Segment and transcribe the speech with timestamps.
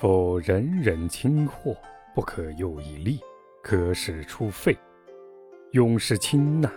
[0.00, 1.76] 夫人人轻祸，
[2.14, 3.18] 不可诱以利，
[3.64, 4.72] 可使出废；
[5.72, 6.72] 勇士轻难，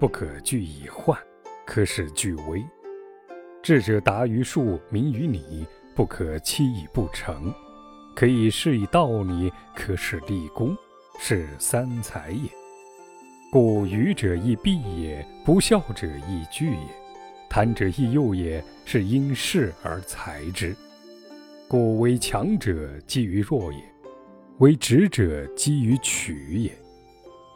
[0.00, 1.16] 不可拒以患，
[1.64, 2.60] 可使俱危。
[3.62, 7.54] 智者达于术，明于理，不可欺以不成。
[8.16, 10.76] 可以示以道理，可使立功，
[11.20, 12.50] 是三才也。
[13.48, 16.88] 故愚者亦避也，不孝者亦惧也，
[17.48, 20.74] 贪者亦诱也，是因势而才之。
[21.68, 23.78] 故为强者基于弱也，
[24.58, 26.70] 为直者基于曲也，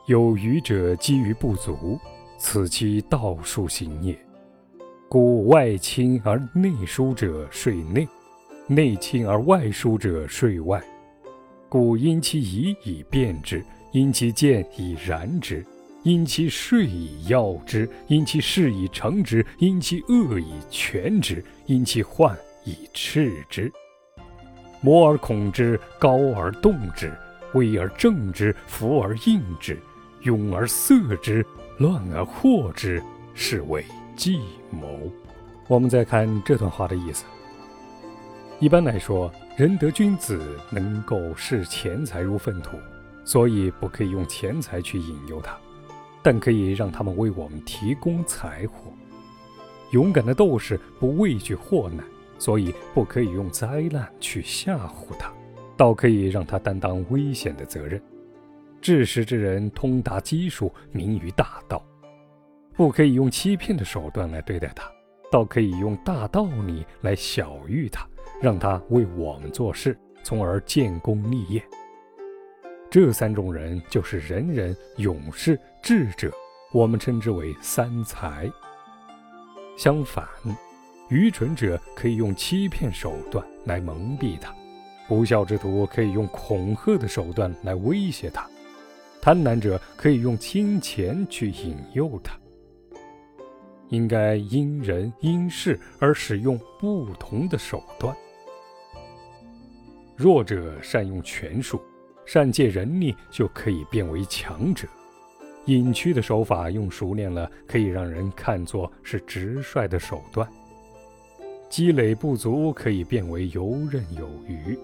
[0.07, 1.97] 有余者基于不足，
[2.37, 4.19] 此其道术行也。
[5.09, 8.09] 故外轻而内疏者税内，
[8.67, 10.83] 内轻而外疏者税外。
[11.69, 15.65] 故因其仪以变之，因其见以然之，
[16.03, 23.73] 因其睡以要之，因其事以成之，因其恶以全之，因其患以斥之。
[24.81, 27.13] 摩而恐之，高而动之，
[27.55, 29.79] 威而正之，福而应之，
[30.23, 31.45] 勇而色之，
[31.79, 33.03] 乱而惑之，
[33.35, 33.85] 是谓
[34.17, 35.11] 计谋。
[35.69, 37.25] 我们再看这段话的意思。
[38.59, 42.77] 一般来说，仁德君子能够视钱财如粪土，
[43.25, 45.57] 所以不可以用钱财去引诱他，
[46.23, 48.93] 但可以让他们为我们提供财货。
[49.93, 52.05] 勇敢的斗士不畏惧祸难。
[52.41, 55.31] 所以不可以用灾难去吓唬他，
[55.77, 58.03] 倒可以让他担当危险的责任。
[58.81, 61.85] 智识之人通达机术，明于大道，
[62.75, 64.91] 不可以用欺骗的手段来对待他，
[65.31, 68.09] 倒可以用大道理来晓谕他，
[68.41, 71.63] 让他为我们做事，从而建功立业。
[72.91, 76.33] 这三种人就是仁人、勇士、智者，
[76.73, 78.51] 我们称之为三才。
[79.77, 80.27] 相反。
[81.11, 84.55] 愚蠢者可以用欺骗手段来蒙蔽他，
[85.09, 88.49] 不孝之徒可以用恐吓的手段来威胁他，
[89.21, 92.39] 贪婪者可以用金钱去引诱他。
[93.89, 98.17] 应该因人因事而使用不同的手段。
[100.15, 101.83] 弱者善用权术，
[102.25, 104.87] 善借人力，就可以变为强者。
[105.65, 110.49] 隐屈的手法用熟练了，可以让人看作是直率的手段。
[111.71, 114.77] 积累不足，可以变为游刃有余，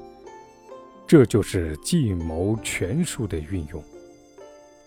[1.05, 3.83] 这就是计谋权术的运用。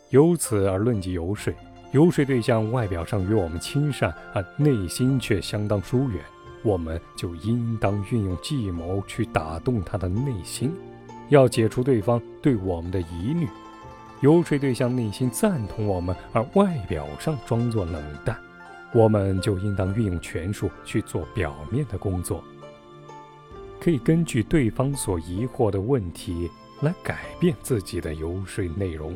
[0.10, 1.54] 由此而论及游说，
[1.92, 6.24] 游说对象外表上与我们亲善，而内心却相当疏远，
[6.64, 10.72] 我们就应当运用计谋去打动他的内心，
[11.28, 13.46] 要解除对方对我们的疑虑。
[14.22, 18.40] 游说对象内心赞同我们，而外表上装作冷淡。
[18.94, 22.44] 我们就应当运用权术去做表面的工作，
[23.80, 26.50] 可以根据对方所疑惑的问题
[26.82, 29.16] 来改变自己的游说内容。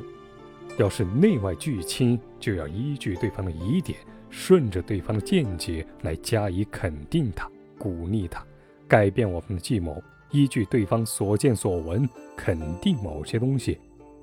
[0.78, 3.98] 要是内外俱清，就要依据对方的疑点，
[4.30, 8.46] 顺着对方的见解来加以肯定他、鼓励他，
[8.88, 10.02] 改变我们的计谋。
[10.32, 13.78] 依据对方所见所闻，肯定某些东西；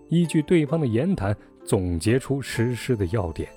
[0.09, 3.49] 依据对方的言谈，总结出实施的要点。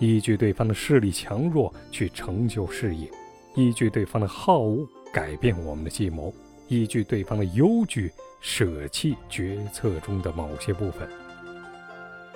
[0.00, 3.08] 依据对方的势力强弱去成就事业，
[3.54, 6.32] 依据对方的好恶改变我们的计谋，
[6.68, 8.10] 依据对方的忧惧
[8.40, 11.06] 舍弃决策中的某些部分。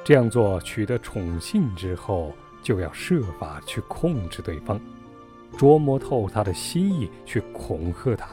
[0.04, 4.78] 这样做取得宠幸之后，就要设法去控制对方，
[5.56, 8.28] 琢磨透他的心意去恐吓他，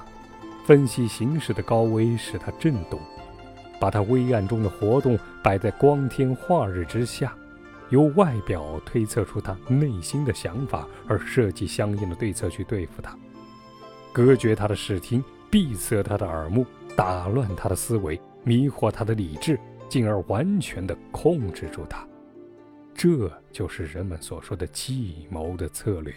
[0.65, 2.99] 分析形势的高危使他震动，
[3.79, 7.33] 把他微暗中的活动摆在光天化日之下。
[7.91, 13.15] 由外表推测出他内心的想法，而设计相应的对策去对付他，
[14.11, 16.65] 隔绝他的视听，闭塞他的耳目，
[16.95, 19.59] 打乱他的思维，迷惑他的理智，
[19.89, 22.07] 进而完全的控制住他。
[22.93, 26.13] 这就是人们所说的计谋的策略。